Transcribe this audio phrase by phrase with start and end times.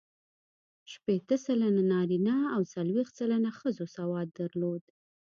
[0.91, 4.83] شپېته سلنه نارینه او څلوېښت سلنه ښځو سواد درلود.